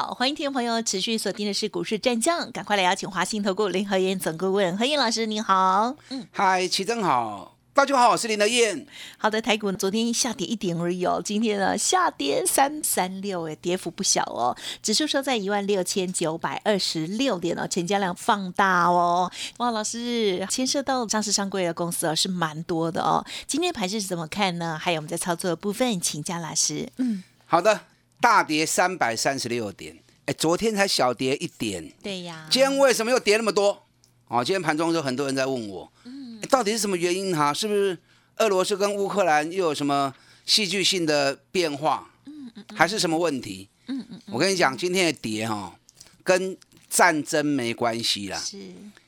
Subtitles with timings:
[0.00, 5.92] 好，欢迎听众朋友持续锁定的是股市战将，赶快来邀请华信投顾林和燕总顾问何燕老师，您好。
[6.10, 8.86] 嗯，嗨，齐正好，大家好，我是林德燕。
[9.16, 19.28] 好的，台股昨天下跌一点而已哦，今天呢下跌三三六，哎，跌幅不小哦，指数收在一万六千九百二十六点哦，成交量放大哦。
[19.56, 23.26] 哇，老师牵涉到上市上柜的公司哦，是蛮多的哦。
[23.48, 24.78] 今天盘是怎么看呢？
[24.80, 26.88] 还有我们在操作的部分，请教老师。
[26.98, 27.80] 嗯，好的。
[28.20, 29.96] 大跌三百三十六点，
[30.26, 33.86] 哎，昨天才小跌一点，对呀，今天为什么又跌那么多？
[34.26, 37.54] 哦，今天盘中就很多人在问我，嗯，到底是什么原因哈？
[37.54, 37.96] 是不是
[38.36, 40.12] 俄罗斯跟乌克兰又有什么
[40.44, 42.10] 戏剧性的变化？
[42.26, 43.68] 嗯嗯，还是什么问题？
[43.86, 45.74] 嗯嗯，我跟你讲，今天的跌哈，
[46.22, 46.56] 跟
[46.90, 48.58] 战争没关系啦，是，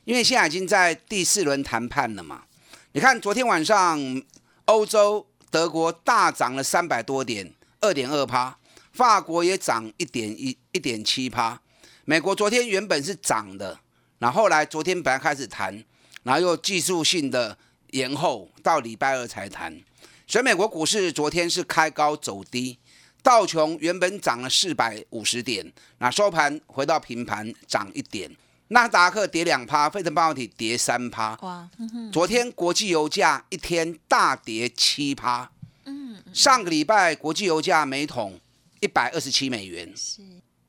[0.05, 2.45] 因为现在已经在第四轮谈判了嘛。
[2.93, 4.23] 你看昨天晚上
[4.65, 8.57] 欧洲德国大涨了三百多点，二点二趴。
[8.93, 11.61] 法国也涨一点一一点七趴，
[12.05, 13.79] 美国昨天原本是涨的，
[14.19, 15.85] 然后来昨天本来开始谈，
[16.25, 17.57] 然后又技术性的
[17.93, 19.81] 延后到礼拜二才谈，
[20.27, 22.79] 所以美国股市昨天是开高走低，
[23.23, 28.31] 道琼原本涨了四百五十点，那收盘回到平盘涨一点，
[28.69, 31.71] 纳达克跌两趴，费城半导体跌三趴，哇，
[32.13, 35.51] 昨天国际油价一天大跌七趴，
[35.85, 38.39] 嗯，上个礼拜国际油价每桶。
[38.81, 40.23] 一百二十七美元，是，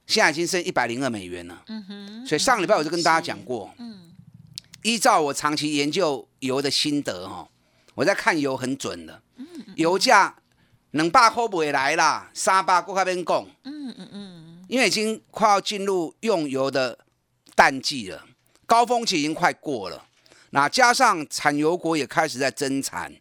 [0.05, 1.63] 现在已经剩一百零二美元了。
[1.67, 4.13] 嗯哼，所以上礼拜我就跟大家讲过，嗯，
[4.83, 7.49] 依照我长期研究油的心得哦，
[7.95, 9.21] 我在看油很准的。
[9.37, 10.35] 嗯油价
[10.91, 13.47] 两百块不会来啦，三百过那边供。
[13.63, 16.99] 嗯嗯嗯，因为已经快要进入用油的
[17.55, 18.25] 淡季了，
[18.65, 20.05] 高峰期已经快过了。
[20.49, 23.13] 那加上产油国也开始在增产，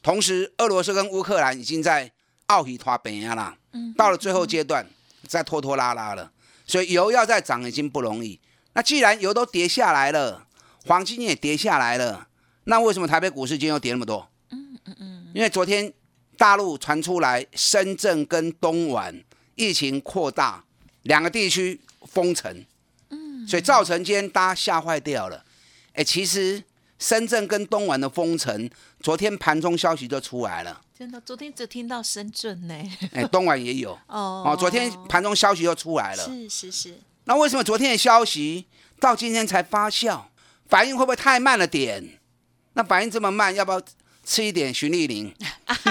[0.00, 2.10] 同时俄罗斯跟乌克兰已经在
[2.46, 3.80] 奥喜拖边啊啦。
[3.96, 4.86] 到了最后阶段，
[5.26, 6.30] 再拖拖拉拉了，
[6.66, 8.38] 所以油要再涨已经不容易。
[8.74, 10.46] 那既然油都跌下来了，
[10.86, 12.28] 黄金也跌下来了，
[12.64, 14.28] 那为什么台北股市今天又跌那么多？
[14.50, 15.92] 嗯嗯嗯，因为昨天
[16.36, 19.22] 大陆传出来深圳跟东莞
[19.54, 20.64] 疫情扩大，
[21.02, 22.64] 两个地区封城，
[23.10, 25.44] 嗯，所以造成今天大家吓坏掉了。
[25.92, 26.62] 哎，其实
[26.98, 28.70] 深圳跟东莞的封城，
[29.02, 30.80] 昨天盘中消息就出来了。
[30.96, 32.74] 真的，昨天只听到深圳呢。
[33.12, 34.44] 哎，东莞也有 哦。
[34.46, 36.24] 哦，昨天盘中消息又出来了。
[36.24, 36.98] 是是是。
[37.24, 38.66] 那为什么昨天的消息
[39.00, 40.20] 到今天才发酵？
[40.68, 42.20] 反应会不会太慢了点？
[42.74, 43.82] 那反应这么慢，要不要
[44.24, 45.34] 吃一点循利宁？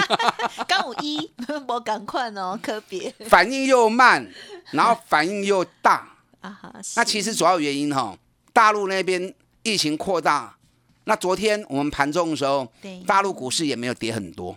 [0.66, 1.30] 刚五一，
[1.68, 3.14] 我赶快哦，可别。
[3.28, 4.26] 反应又慢，
[4.72, 6.72] 然后反应又大啊哈。
[6.96, 8.16] 那其实主要原因哈，
[8.52, 10.56] 大陆那边疫情扩大。
[11.04, 12.70] 那昨天我们盘中的时候，
[13.06, 14.56] 大陆股市也没有跌很多。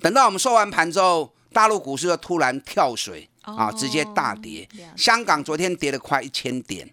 [0.00, 4.68] 等到我们收完盘之后，大陆股市又突然跳水啊，直接大跌。
[4.96, 6.88] 香港昨天跌了快一千点，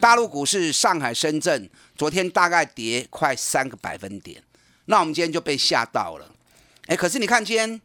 [0.00, 4.42] 大陆股市上海、深圳昨天大概跌快三个百分点。
[4.86, 6.34] 那我们今天就被吓到了。
[6.86, 7.80] 哎，可是你看今天，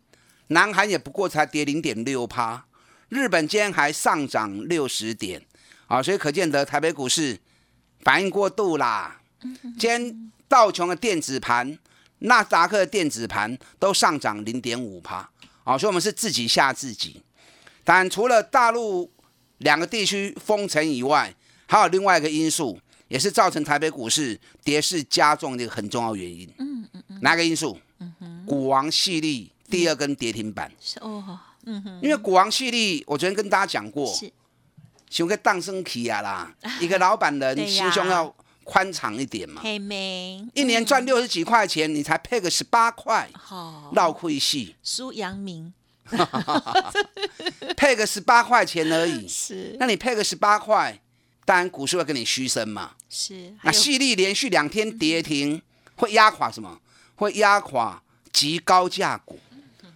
[0.48, 2.66] 南韩也不过才跌零点六趴，
[3.10, 5.42] 日本今天还上涨六十点
[5.88, 7.40] 啊，所以可见得台北股市
[8.02, 9.20] 反应过度啦。
[9.78, 11.78] 今天道琼的电子盘。
[12.26, 15.30] 纳斯达克的电子盘都上涨零点五趴，
[15.66, 17.22] 啊，所以我们是自己吓自己。
[17.84, 19.12] 但除了大陆
[19.58, 26.50] 两个地区封城以外，还有另外一个因素，也是造成台北股市跌势加重的一个很重要原因。
[26.60, 27.20] 嗯嗯嗯。
[27.22, 27.78] 哪个因素？
[28.00, 28.46] 嗯哼。
[28.46, 30.72] 股王系利第二根跌停板。
[30.80, 31.38] 是哦。
[31.66, 32.00] 嗯哼。
[32.02, 34.32] 因为股王系利，我昨天跟大家讲过，是，
[35.10, 38.34] 想个荡生起啊啦， 一个老板人心胸要。
[38.64, 39.62] 宽敞一点嘛，
[40.54, 43.30] 一年赚六十几块钱，你才配个十八块，
[43.94, 44.76] 绕亏戏。
[44.82, 45.74] 苏阳明，
[47.76, 49.28] 配个十八块钱而已。
[49.30, 51.00] 是，那你配个十八块，
[51.46, 52.94] 当然股市会跟你虚升嘛。
[53.10, 55.62] 是，那细粒连续两天跌停，
[55.96, 56.80] 会压垮什么？
[57.16, 58.02] 会压垮
[58.32, 59.40] 极高价股。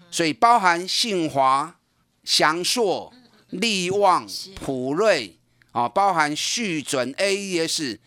[0.09, 1.75] 所以包含信华、
[2.23, 3.13] 祥硕、
[3.49, 4.25] 利旺、
[4.55, 5.37] 普瑞
[5.71, 7.99] 啊，包含续准 AES。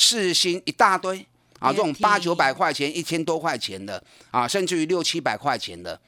[0.00, 1.26] 四星一大堆
[1.58, 4.00] 啊，这种八九百块钱、一千多块钱的
[4.30, 6.00] 啊，甚至于六七百块钱的，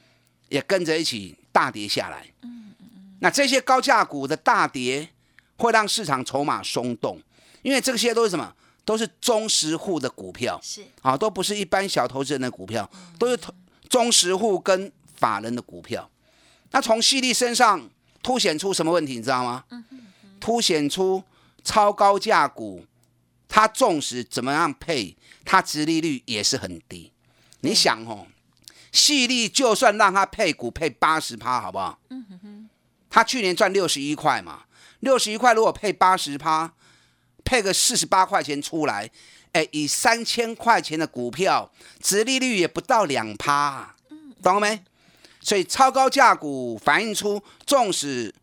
[0.47, 2.25] 也跟着一起大跌下来。
[2.43, 3.17] 嗯嗯嗯。
[3.19, 5.09] 那这些高价股的大跌，
[5.57, 7.21] 会让市场筹码松动，
[7.63, 8.55] 因为这些都是什么？
[8.85, 12.89] 都是中实户的股票，是啊，都不是一般小投资人的股票，
[13.19, 13.53] 都是投
[13.89, 16.09] 中实户跟法人的股票。
[16.71, 17.89] 那从细粒身上
[18.23, 19.15] 凸显出什么问题？
[19.17, 19.65] 你知道吗？
[20.39, 21.21] 凸显出
[21.63, 22.83] 超高价股，
[23.53, 27.11] 它纵使怎么样配，它殖利率也是很低。
[27.59, 28.25] 你想哦，
[28.93, 31.99] 细粒就算让它配股配八十趴，好不好？
[33.09, 34.63] 它去年赚六十一块嘛，
[35.01, 36.73] 六十一块如果配八十趴，
[37.43, 39.11] 配个四十八块钱出来，
[39.51, 41.69] 哎，以三千块钱的股票，
[41.99, 43.93] 殖利率也不到两趴，
[44.41, 44.81] 懂了没？
[45.41, 48.33] 所以超高价股反映出，纵使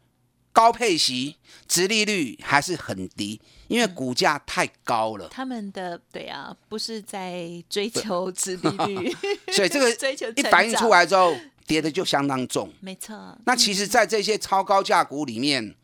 [0.52, 5.28] 高配息，殖利率还是很低，因为股价太高了。
[5.28, 9.16] 他们的对啊，不是在追求殖利率，
[9.52, 11.32] 所以这个 追求一反映出来之后，
[11.66, 12.72] 跌的就相当重。
[12.80, 13.36] 没错。
[13.44, 15.74] 那其实，在这些超高价股里面，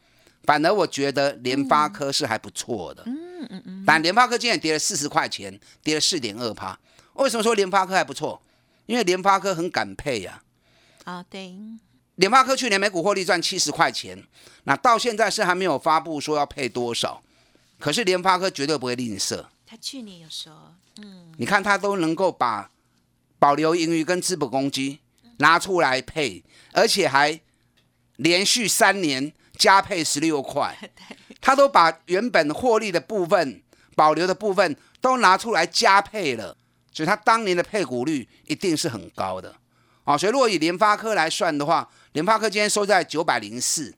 [0.45, 3.03] 反而我觉得联发科是还不错的。
[3.07, 3.85] 嗯嗯嗯。
[3.87, 6.79] 但联发科今天跌了四十块钱，跌了四点二趴。
[7.15, 8.43] 为什么说联发科还不错？
[8.87, 10.43] 因为联发科很敢配呀。
[11.05, 11.55] 啊，对，
[12.17, 14.23] 联发科去年每股获利赚七十块钱，
[14.65, 17.23] 那到现在是还没有发布说要配多少，
[17.85, 19.45] 可是联发科绝对不会吝啬。
[19.67, 22.71] 他去年有说，嗯，你看他都能够把
[23.39, 25.01] 保留盈余跟资本公积
[25.37, 26.43] 拿出来配，
[26.73, 27.39] 而且还
[28.17, 30.75] 连续三年加配十六块，
[31.43, 33.63] 他都把原本获利的部分、
[33.95, 36.57] 保留的部分都拿出来加配了，
[36.91, 39.55] 所以他当年的配股率一定是很高的。
[40.05, 43.95] 啊，所以如果以联发科来算的话，联发科今天收在九百零四，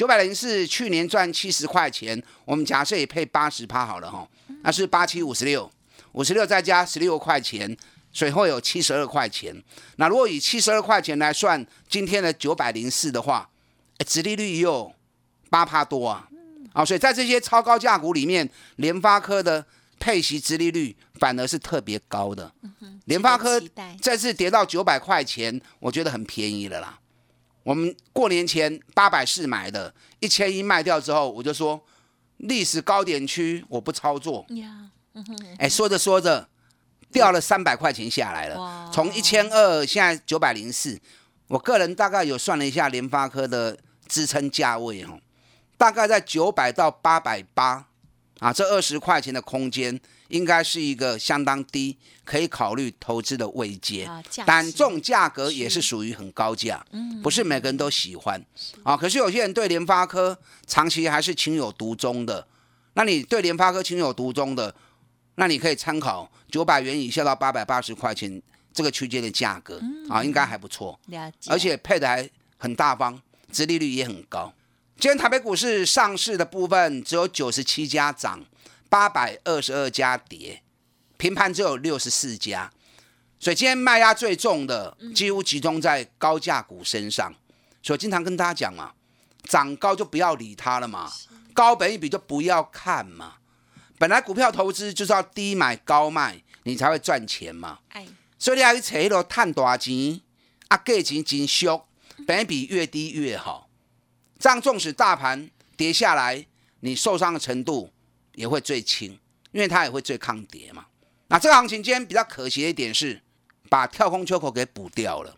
[0.00, 4.26] 九百零四去年赚七十块钱，我们假设也配八十趴好了哈，
[4.62, 5.70] 那是八七五十六，
[6.12, 7.76] 五十六再加十六块钱，
[8.10, 9.54] 所以会有七十二块钱。
[9.96, 13.50] 那如果以七十二块钱来算今天的九百零四的话，
[13.98, 14.90] 哎，殖利率又
[15.50, 16.26] 八趴多啊，
[16.72, 19.66] 啊，所以在这些超高价股里面，联发科的。
[20.02, 22.50] 配息殖利率反而是特别高的，
[23.04, 23.62] 联发科
[24.00, 26.98] 这次跌到九百块钱，我觉得很便宜了啦。
[27.62, 31.80] 我们过年前八百四买的，一千一卖掉之后，我就说
[32.38, 34.46] 历史高点区我不操作。
[35.58, 36.48] 哎，说着说着
[37.12, 41.00] 掉了三百块钱下来了，从一千二现在九百零四。
[41.48, 45.18] 我个人大概有算了一下联发科的支撑价位哦，
[45.76, 47.86] 大概在九百到八百八。
[48.38, 54.08] 啊，这二十块钱的空间应该是一个相当低，可以考虑投资的位阶。
[54.46, 56.84] 但这种价格也是属于很高价，
[57.22, 58.42] 不是每个人都喜欢。
[58.82, 62.46] 啊，可是有些人对联发科长期还是情有独钟的。
[62.94, 64.74] 那你对联发科情有独钟的，
[65.34, 68.40] 那你可以参考九百元以下到八百八十块钱
[68.72, 70.98] 这个区间的价格啊，应该还不错。
[71.48, 73.20] 而且配的还很大方，
[73.52, 74.52] 殖利率也很高。
[74.98, 78.44] 今天台北股市上市的部分只有九十七家涨，
[78.90, 80.62] 八百二十二家跌，
[81.16, 82.70] 平盘只有六十四家，
[83.38, 87.32] 所以今天卖压最重的几乎集中在高价股身上。
[87.82, 88.92] 所以经常跟大家讲嘛，
[89.44, 91.10] 涨高就不要理它了嘛，
[91.54, 93.36] 高本一笔就不要看嘛。
[93.96, 97.78] 本来股票投资就是要低买高卖，你才会赚钱嘛。
[98.38, 100.20] 所以你要去找一路探大钱，
[100.68, 101.82] 啊价钱真俗，
[102.26, 103.68] 本一笔越低越好。
[104.38, 106.46] 这样，纵使大盘跌下来，
[106.80, 107.92] 你受伤的程度
[108.34, 109.18] 也会最轻，
[109.52, 110.86] 因为它也会最抗跌嘛。
[111.28, 113.20] 那这个行情今天比较可惜的一点是，
[113.68, 115.36] 把跳空缺口给补掉了。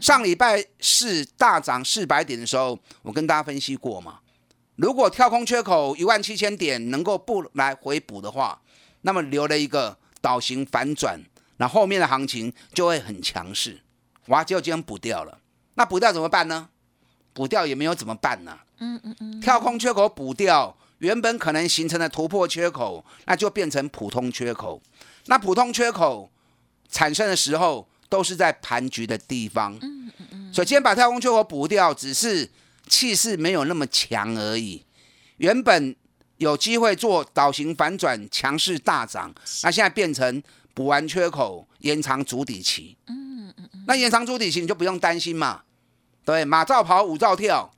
[0.00, 4.20] 上礼拜四大涨四百点的时候，我跟大家分析过嘛，
[4.76, 8.60] 如果跳空缺口一万七千点能够不来回补的话，
[9.02, 11.22] 那么留了一个倒型反转，
[11.58, 13.80] 那后面的行情就会很强势。
[14.26, 15.38] 哇，结果今天补掉了，
[15.74, 16.68] 那补掉怎么办呢？
[17.32, 18.58] 补掉也没有怎么办呢？
[18.78, 24.80] 嗯嗯嗯，跳空缺口补掉，原本可能形成的突破缺口，那就变成普通缺口。
[25.26, 26.30] 那普通缺口
[26.88, 29.76] 产生的时候，都是在盘局的地方。
[29.82, 30.54] 嗯嗯嗯。
[30.54, 32.48] 所以今天把跳空缺口补掉，只是
[32.86, 34.86] 气势没有那么强而已。
[35.38, 35.96] 原本
[36.36, 40.40] 有机会做倒型反转，强势大涨，那现在变成
[40.72, 42.96] 补完缺口，延长主底期。
[43.08, 43.84] 嗯嗯嗯。
[43.88, 45.62] 那延长主底期，你就不用担心嘛。
[46.24, 47.72] 对，马照跑，舞照跳，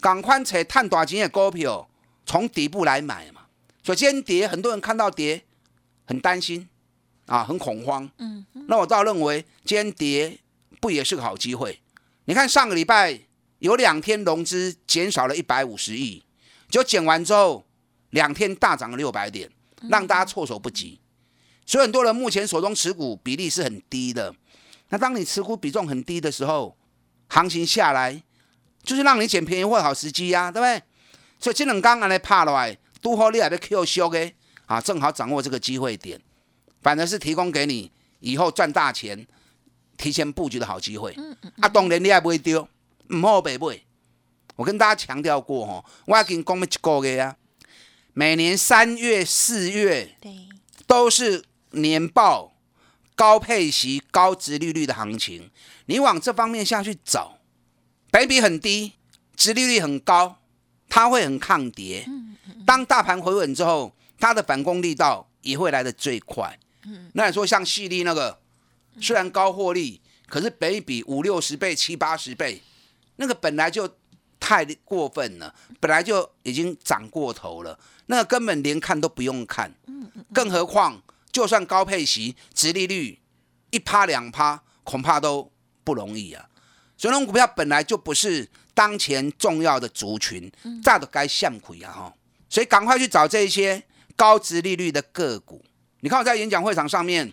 [0.00, 1.88] 赶快找探短钱的股票，
[2.28, 3.46] 从底部来买嘛。
[3.82, 5.42] 所以今天跌，很多人看到跌，
[6.04, 6.68] 很担心
[7.26, 8.08] 啊，很恐慌。
[8.18, 10.38] 嗯，那我倒认为今天跌
[10.78, 11.80] 不也是个好机会？
[12.26, 13.18] 你看上个礼拜
[13.60, 16.22] 有两天融资减少了一百五十亿，
[16.68, 17.64] 就减完之后，
[18.10, 19.50] 两天大涨了六百点，
[19.88, 21.00] 让大家措手不及。
[21.64, 24.34] 所以很多人目前手中持股比例是很低的。
[24.90, 26.76] 那当你持股比重很低的时候，
[27.28, 28.22] 行情下来，
[28.82, 30.82] 就是让你捡便宜或好时机呀，对不对？
[31.40, 34.32] 所以这两刚安尼拍落来，拄好你也要 Q 缩的，
[34.66, 36.20] 啊，正好掌握这个机会点，
[36.82, 37.90] 反而是提供给你
[38.20, 39.26] 以后赚大钱、
[39.96, 41.16] 提前布局的好机会。
[41.60, 42.68] 啊，当然你也不会丢，
[43.08, 43.80] 唔好白买。
[44.56, 47.36] 我跟大家强调过吼，我已经讲了一个月啊，
[48.12, 50.48] 每年三月、四月对，
[50.88, 52.56] 都是年报
[53.14, 55.48] 高配息、高值利率的行情，
[55.86, 57.38] 你往这方面下去找，
[58.10, 58.94] 本益比很低，
[59.36, 60.40] 值利率很高，
[60.88, 62.06] 它会很抗跌。
[62.66, 66.58] 当大盘回稳之后，它的反攻力道也会来得最快。
[67.12, 68.40] 那你说像细粒那个，
[69.00, 72.62] 虽然高获利，可是本益比五六十倍、七八十倍，
[73.16, 73.88] 那个本来就
[74.40, 79.74] 太过分了，本来就已经涨过头了，那个根本连看都不用看。
[80.32, 83.18] 更何况，就算高配息、殖利率
[83.70, 85.50] 一趴两趴，恐怕都
[85.84, 86.48] 不容易啊。
[86.96, 90.48] 所以，那种股票本来就不是当前重要的族群，
[90.84, 92.14] 炸的该向亏啊哈。
[92.48, 93.82] 所以，赶快去找这一些
[94.14, 95.64] 高值利率的个股。
[95.98, 97.32] 你看我在演讲会场上面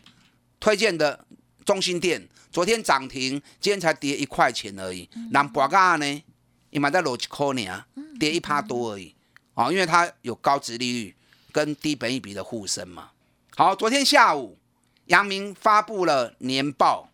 [0.59, 1.23] 推荐的
[1.63, 5.07] 中心店，昨天涨停，今天才跌一块钱而已。
[5.29, 6.23] 那博嘎呢？
[6.71, 7.85] 你买在逻辑科呢，
[8.19, 9.13] 跌一趴多而已。
[9.53, 11.15] 哦，因为它有高值利率
[11.51, 13.11] 跟低本益比的护身嘛。
[13.55, 14.57] 好，昨天下午，
[15.05, 17.11] 阳明发布了年报，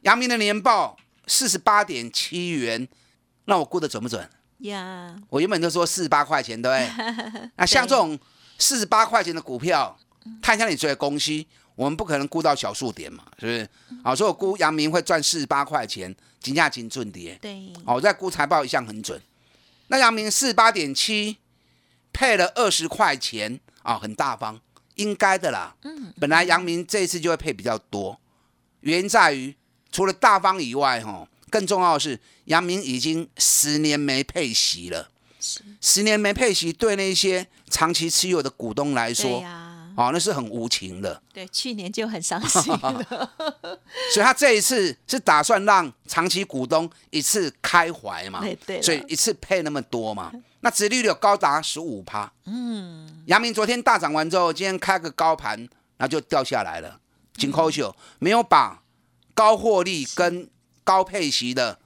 [0.00, 2.88] 阳明的年报四十八点七元，
[3.46, 4.28] 那我估的准不准？
[4.58, 7.50] 呀，我原本就说四十八块钱，对不对？
[7.56, 8.18] 那像这种
[8.58, 9.98] 四十八块钱的股票，
[10.40, 13.68] 看一下你追的公司，我们不可能估到小数点嘛，是不是？
[14.02, 17.38] 好，所以我估阳明会赚四十八块钱，金价金准跌。
[17.42, 19.20] 对，好，我在估财报一向很准。
[19.88, 21.36] 那阳明四十八点七，
[22.12, 24.58] 配了二十块钱啊，很大方，
[24.94, 25.76] 应该的啦。
[25.82, 28.18] 嗯，本来阳明这一次就会配比较多，
[28.80, 29.54] 原因在于
[29.92, 35.10] 除了大方以外，哈，更重要的是阳明已经十年没配息了。
[35.80, 41.22] 十年没配息，对那些长期持有的股东来对说，啊，哦，那是很无情的。
[41.32, 43.30] 对，去年就很伤心 了。
[44.12, 52.32] 所以他这一次是打算让长期股东一次开怀嘛，对对所以一次配那么多嘛，那殖利率有高达十五趴。
[52.46, 55.56] 嗯，阳明昨天大涨完之后，今天开个高盘，
[55.96, 56.98] 然后就掉下来了。
[57.36, 58.82] 紧扣秀没有把
[59.32, 60.48] 高获利跟
[60.86, 61.76] 高配息的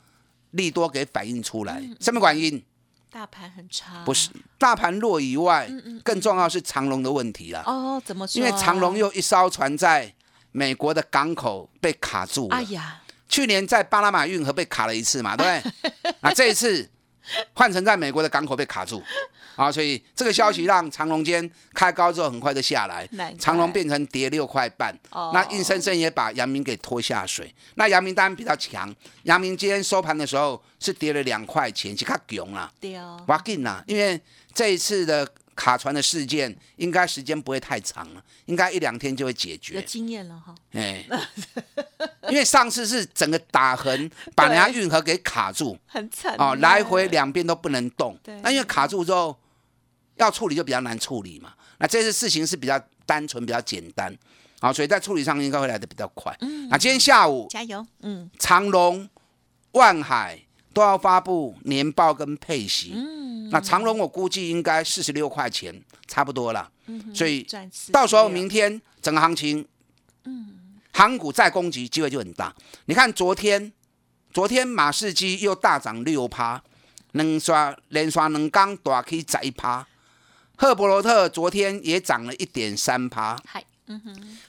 [0.51, 2.63] 利多给反映出来，什么原因？
[3.11, 4.29] 大盘很差，不是
[4.59, 5.69] 大盘弱以外，
[6.05, 7.63] 更重要是长隆的问题了。
[7.67, 8.01] 哦？
[8.05, 8.39] 怎么说？
[8.39, 10.15] 因为长隆又一艘船在
[10.53, 12.57] 美国的港口被卡住了。
[12.57, 15.71] 哎呀，去年在巴拿马运河被卡了一次嘛，对不
[16.03, 16.13] 对？
[16.21, 16.89] 啊这一次
[17.55, 19.03] 换成在美国的港口被卡住，
[19.57, 23.09] 啊，所以这个消息让长龙间开高之后很快就下来。
[23.39, 25.31] 长龙变成跌六块半，哦。
[25.33, 27.55] 那硬生生也把阳明给拖下水。
[27.75, 28.95] 那阳明当然比较强，
[29.25, 34.21] 阳明今天收盘的时候是跌了两块钱，是较强啦，对哦，哇紧啦，因为
[34.53, 35.27] 这一次的
[35.61, 39.87] 卡船的事件应该时间不会太长了，应该一两天就会解决有决。
[39.87, 40.55] 经验了哈。
[40.73, 41.05] 哎，
[42.31, 48.41] 因为上次是整个打横 把人家运河给卡住很惨哦，来回两边都不能动对。
[48.41, 49.39] 那因为卡住之后
[50.17, 51.53] 要处理就比较难处理嘛。
[51.77, 54.17] 那这次事情是比较单纯、比较简单，
[54.63, 56.35] 好，所以在处理上应该会来的比较快。
[56.71, 59.07] 那今天下午加油，嗯，长隆、
[59.73, 60.41] 万海
[60.73, 62.95] 都要发布年报跟配息。
[63.51, 66.71] 那长隆我估计应该四十六块钱，差不多了。
[67.15, 67.47] 所以
[67.93, 69.67] 到时候明天整个行情，
[70.25, 72.55] 嗯，航股再攻击机会就很大。
[72.87, 73.73] 你看昨天，
[74.33, 76.63] 昨天马士基又大涨六趴，
[77.13, 79.87] 能刷连刷两缸大 K 十一趴，
[80.57, 83.37] 赫伯罗特昨天也涨了一点三趴。
[83.45, 83.65] 嗨，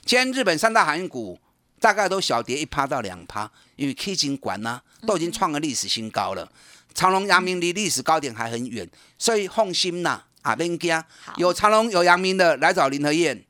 [0.04, 1.38] 今天日本三大航运股
[1.82, 6.48] 大概都小跌一趴到两趴，因为 K 金管呢都已经创了历史新高了。
[6.94, 11.02] 长隆、阳明离历史高点还很远，所以放心呐，啊，别惊，
[11.36, 13.44] 有长隆有阳明的来找林和燕。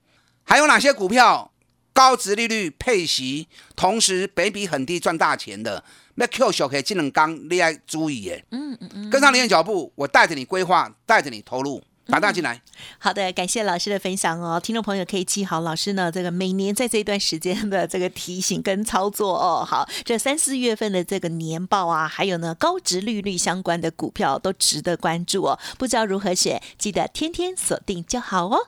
[0.44, 1.52] 还有哪些股票
[1.92, 5.84] 高值利率配息，同时北比很低赚大钱的？
[6.14, 12.60] 那 Q 小 K 技能刚你要注意耶，嗯嗯嗯，跟上林的脚步，我带着你规划，带着你投入，打大进来。
[12.98, 14.60] 好的，感谢老师的分享哦。
[14.60, 19.64] 听众朋友可以记好老师呢这个每年在这一段时间的这个提醒跟操作哦。
[19.64, 25.58] 好，这三四月份的这个年报啊，还有呢高值利率相关的股票都值得关注哦。
[25.78, 28.58] 不知道如何选，记得天天锁定就好哦。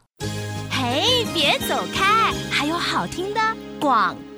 [0.71, 3.41] 嘿，别走开，还有好听的
[3.81, 4.34] 广告。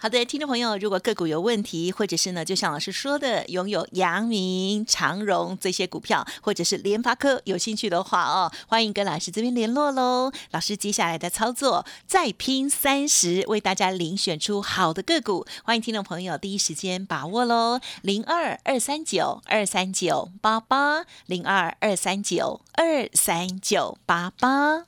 [0.00, 10.30] 好的，听众朋友，如果个股有问题，或者是呢，就像老师说的，拥有阳明、长荣这些股票，或者是联发科有兴趣的话哦，欢迎跟老师这边联络喽。
[10.52, 17.80] 老师接下来的操作再拼三十，为大家遴选出好的个股，欢迎听众朋友第一时间把握喽。
[18.02, 24.87] 零二二三九二三九八八，零二二三九二三九八八。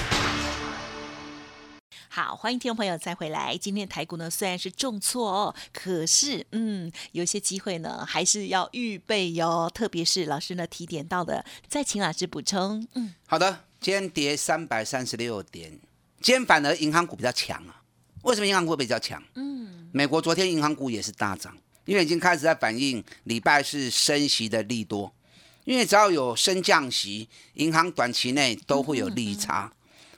[2.13, 3.57] 好，欢迎听众朋友再回来。
[3.57, 9.71] 今天台股呢虽然是重挫哦，可是嗯，有些机会呢还是要预备哟。
[9.73, 12.85] 特别是老师呢提点到的，再请老师补充。
[12.95, 15.71] 嗯，好的，今天跌三百三十六点，
[16.19, 17.81] 今天反而银行股比较强啊。
[18.23, 19.23] 为什么银行股比较强？
[19.35, 25.09] 嗯，美国昨天银行股也是大涨，因为已经开始在反映礼拜是升息的利多。
[25.63, 29.71] 因为只要有升降息，银行短期内都会有利差。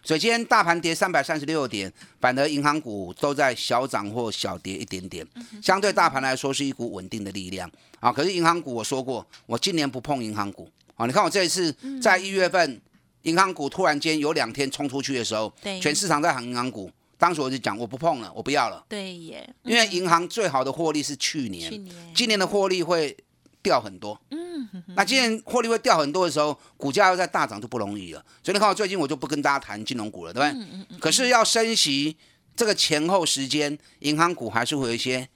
[0.03, 5.25] 所以今天大盘跌三百三十六点，反而银行股都在小涨或小跌一点点，
[5.61, 8.11] 相对大盘来说是一股稳定的力量啊。
[8.11, 11.05] 可是银行股我说过，我今年不碰银行股啊。
[11.05, 12.81] 你看我这一次在一月份，
[13.21, 18.83] 银行股突然间有两天冲出去的时候，全市场在喊银行股，当时我就讲我不碰了，我不要了。
[18.89, 21.71] 对耶，因为银行最好的获利是去年，
[22.13, 23.15] 今年的获利会
[23.63, 24.19] 掉很多。
[24.29, 28.23] 嗯那今年获利会掉很多的时候，股价要在大涨就不容易了。
[28.43, 30.99] 所以你看，我最近我就不跟大家谈金融股了，对不对？
[30.99, 32.15] 可是要升息，
[32.55, 35.27] 这个前后时间，银行股还是会有一些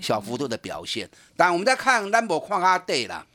[0.00, 1.08] 小幅度的表现。
[1.36, 3.26] 但我们在看 number 框啊 day 啦，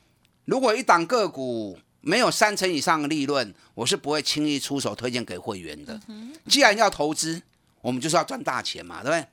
[0.46, 6.00] 如果一档个股没有三成以上的利润，我是不会轻易出手推荐给会员的。
[6.48, 7.40] 既然要投资，
[7.82, 9.26] 我们就是要赚大钱嘛，对不对？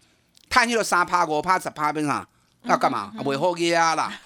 [0.49, 2.27] 探去了三趴五趴十趴边上
[2.65, 3.13] 要干嘛？
[3.25, 4.19] 尾后压啦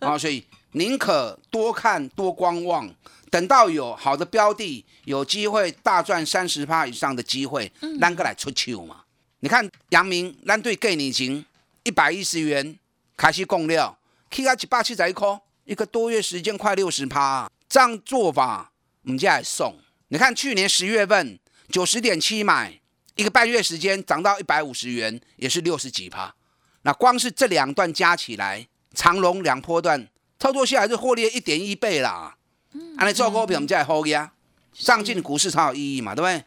[0.00, 0.44] 啊， 所以。
[0.74, 2.90] 宁可多看多观望，
[3.30, 9.02] 等到有好的标的，有机会大赚三十趴以上的机会，咱个来出手嘛。
[9.40, 11.44] 你看阳明，咱对给你钱
[11.82, 12.78] 一百一十元
[13.18, 13.98] 开始供料，
[14.30, 19.76] 起到一百七十一块，一个多月时间快六十趴，这样做法我们家来送。
[20.08, 21.38] 你看去年十月份
[21.68, 22.80] 九十点七买，
[23.16, 26.34] 一个半月时间涨到一百五十元，也是六十几趴。
[26.82, 30.08] 那光是这两段加起来，长龙两波段。
[30.38, 32.34] 操作下来就获利一点一倍啦，
[32.72, 34.32] 嗯，啊，你做股票我们才好呀，
[34.74, 36.44] 上进股市才有意义嘛，对不对？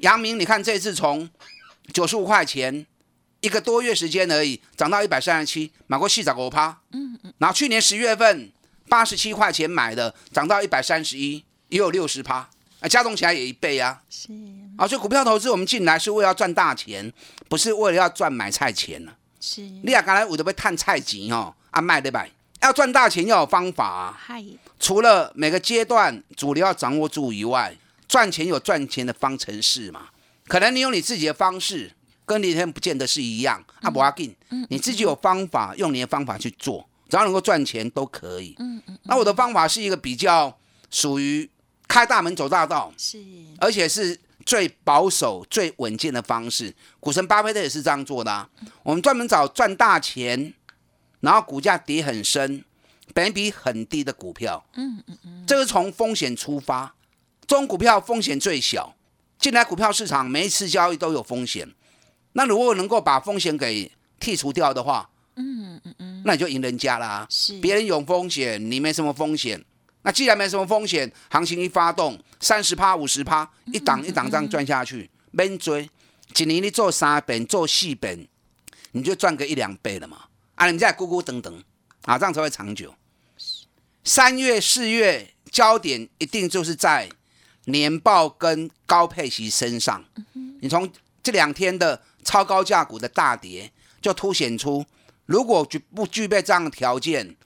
[0.00, 1.26] 杨明，你看这次从
[1.94, 2.86] 九十五块钱
[3.40, 6.78] 一个多月时间而已，涨到一百三十七，买过细涨五趴。
[6.92, 7.32] 嗯嗯。
[7.38, 8.52] 然后去年十月份
[8.86, 14.02] 八十七块钱买的，涨到一百三十一，也有六十趴，啊，加总起来也一倍啊。
[14.10, 14.28] 是。
[14.76, 17.10] 啊，所以股票投资我们进来是为了要赚大钱，
[17.48, 19.12] 不是为了要赚买菜钱呢。
[19.40, 19.62] 是。
[19.62, 22.26] 你也，刚才为了要探菜钱哦，啊卖对吧？
[22.60, 24.18] 要赚大钱要有方法，
[24.80, 27.76] 除了每个阶段主流要掌握住以外，
[28.08, 30.08] 赚钱有赚钱的方程式嘛？
[30.48, 31.92] 可能你有你自己的方式，
[32.26, 33.64] 跟那天不见得是一样。
[33.80, 34.34] 啊，不要紧，
[34.70, 38.56] 你自己有方法，用你的方法去做，只要能够赚钱都可以。
[38.58, 38.98] 嗯嗯。
[39.04, 40.58] 那我的方法是一个比较
[40.90, 41.48] 属于
[41.86, 43.22] 开大门走大道，是，
[43.60, 44.18] 而且是
[44.48, 46.74] 最保守、最稳健的方式。
[46.98, 48.48] 股神巴菲特也是这样做的啊。
[48.82, 50.54] 我们专门找赚大钱。
[51.20, 52.64] 然后股价跌很深，
[53.12, 56.94] 本比很低的股票，嗯嗯嗯，这是从风险出发，
[57.44, 58.94] 这种股票风险最小。
[59.36, 61.68] 进来股票市场每一次交易都有风险，
[62.34, 67.26] 那如果能够把风险给剔除掉的话，嗯嗯嗯，那你就赢人家啦。
[67.28, 69.64] 是，别人有风险，你没什么风险。
[70.08, 75.86] 那既然没什么风险，行情一发动，三十趴、五十趴，一档一档这样赚下去，免追，
[76.34, 78.26] 一年你做三本、做四本，
[78.92, 80.24] 你就赚个一两倍了嘛。
[80.54, 81.62] 啊，你们在咕咕等等，
[82.06, 82.94] 啊，这样才会长久。
[84.02, 87.10] 三月、四月焦点一定就是在
[87.66, 90.02] 年报跟高配息身上。
[90.62, 90.90] 你从
[91.22, 94.86] 这两天的超高价股的大跌，就凸显出，
[95.26, 97.36] 如果具不具备这样的条件，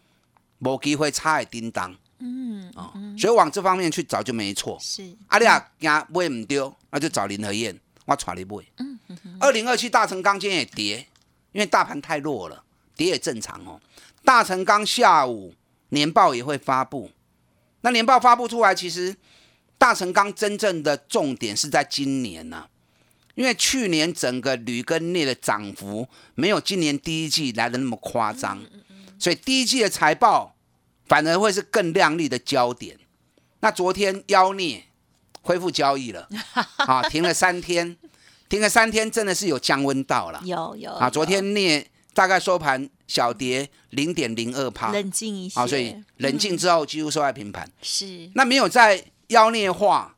[0.58, 1.96] 没机会差也叮当。
[2.24, 4.78] 嗯，哦，所以往这方面去找就没错。
[4.80, 8.56] 是，阿丽亚惊买唔丢，那就找林和燕，我带你买。
[8.78, 8.98] 嗯
[9.40, 11.06] 二零二七大成钢今天也跌，
[11.50, 12.62] 因为大盘太弱了。
[12.94, 13.80] 跌也正常哦。
[14.24, 15.54] 大成钢下午
[15.88, 17.10] 年报也会发布，
[17.80, 19.16] 那年报发布出来，其实
[19.78, 22.68] 大成钢真正的重点是在今年呢，
[23.34, 28.62] 因为去年整个铝跟镍的涨幅没有今年第一季来的那么夸张，
[29.18, 30.51] 所以第一季的财报
[31.12, 32.98] 反而会是更亮丽的焦点。
[33.60, 34.82] 那昨天妖孽
[35.42, 36.26] 恢复交易了，
[36.88, 37.94] 啊，停了三天，
[38.48, 40.40] 停了三天，真的是有降温到了。
[40.42, 47.70] 有有啊，昨天镍大概收盘小跌零点零二帕，冷静一些，啊，所以冷静之后几乎收在平盘。
[47.82, 50.16] 是那没有在妖孽化，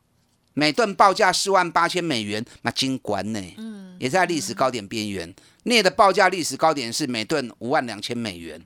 [0.53, 3.41] 每吨报价四万八千美元，那金管呢？
[3.57, 5.35] 嗯，也在历史高点边缘。
[5.63, 8.63] 镍的报价历史高点是每吨五万两千美元，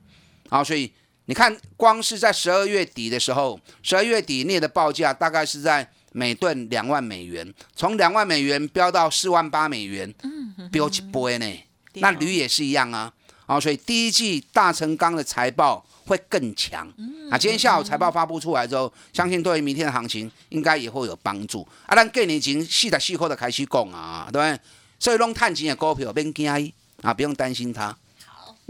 [0.48, 0.92] 啊，所以
[1.26, 11.46] 你看，光是在十二月底的时候，十二月底镍的报价大概是在每吨两万美元，从两万美元飙到四万八美元，嗯，飙起波呢。
[11.94, 13.12] 那铝也是一样啊，
[13.46, 16.88] 啊，所以第一季大成钢的财报会更强。
[17.30, 21.66] 啊，今天下午财报发布出来之后，相信对于明天的行情应该也会有帮助。
[21.86, 24.60] 啊，咱过年前四十四块的开始讲啊，对不对？
[24.98, 27.96] 所以弄探钱的股票别惊啊，不用担心它。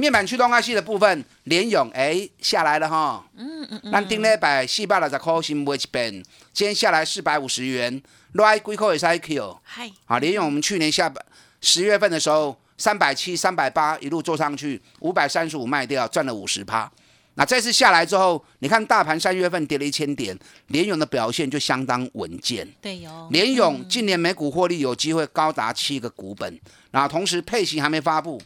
[0.00, 3.22] 面板驱动 IC 的部分，联勇哎下来了哈。
[3.36, 3.92] 嗯嗯嗯。
[3.92, 6.10] 咱顶礼拜四百六十块先买一遍，
[6.54, 9.56] 今天下来四百五十元，来几块也是 IQ。
[9.62, 9.90] 嗨。
[10.06, 11.22] 啊，联咏我们去年下半
[11.60, 16.90] 十月份的时候，三百七、三百八一路做上去，五百三十五卖掉，赚了五十趴。
[17.34, 20.36] 那这次下来之后，你看大盘三月份跌了一千点，
[20.68, 22.66] 联勇的表现就相当稳健。
[22.80, 23.28] 对哟。
[23.30, 26.58] 联咏今年每股获利有机会高达七个股本，
[26.90, 28.40] 然后同时配型还没发布。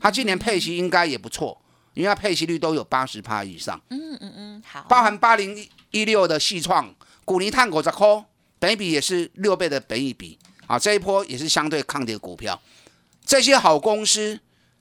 [0.00, 1.60] 它今年配息应该也不错，
[1.94, 3.80] 因为它配息率都有八十趴以上。
[3.90, 4.84] 嗯嗯嗯，好。
[4.88, 8.24] 包含八零一六的细创，股尼碳股十块，
[8.58, 12.60] 本比也是六倍的本益比啊，这一波也是相对抗跌股票。
[13.24, 14.38] 这些好公司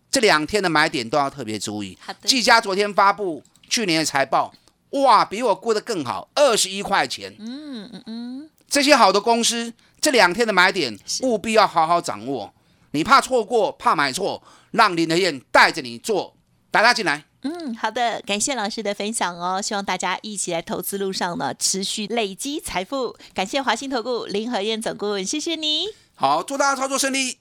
[0.10, 1.98] 这两天的买点都要特别注意。
[2.02, 2.20] 好的。
[2.28, 4.54] 技嘉昨天发布去年的财报，
[4.92, 7.36] 哇，比我估的更好，二十一块钱。
[7.40, 8.50] 嗯嗯嗯。
[8.68, 12.54] 这些好的公司这两天的买点务必要好好掌握，
[12.92, 14.42] 你怕错过，怕买错。
[14.72, 16.38] 让林德燕带着你做，
[16.72, 17.26] 大家进来。
[17.42, 19.62] 嗯，好的，感谢老师的分享哦。
[19.62, 23.16] 希望大家一起来投资路上呢，持续累积财富。
[23.34, 25.86] 感谢华兴投顾林和燕总顾问，谢谢你。
[26.16, 27.38] 好，祝大家操作顺利。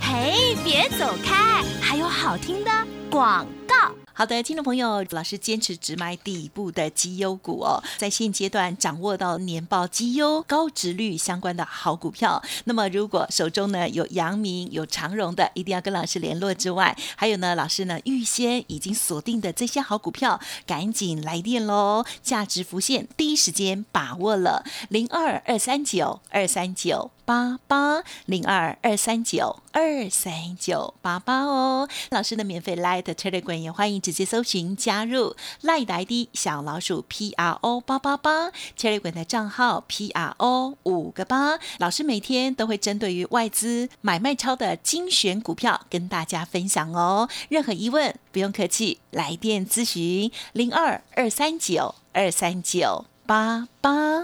[0.00, 2.70] 嘿，别走开，还有好听的
[3.10, 3.92] 广告。
[4.16, 12.40] 好的，听众朋友，老师坚持只买底部的绩优股哦，在现阶段掌握到年报绩优、高值率相关的好股票。
[12.66, 22.04] 那么，如果手中呢有阳明、有长荣的，一定要跟老师联络之外，还有呢，老师呢预先已经锁定的这些好股票，赶紧来电喽！
[22.22, 31.88] 价值浮现，第一时间把握了零二二三九二三九八八零二二三九二三九八八哦。
[32.10, 34.04] 老师的免费 Light Telegram 也欢迎。
[34.04, 47.30] 直接搜寻加入赖呆的小老鼠 P R O 八八八，Telegram 的账号 P R O 五个八，老师每天都会针对于外资买卖超的精选股票跟大家分享哦。
[47.48, 54.23] 任何疑问不用客气，来电咨询零二二三九二三九八八。